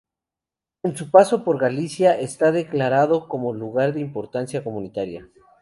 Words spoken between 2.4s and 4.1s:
declarado como Lugar de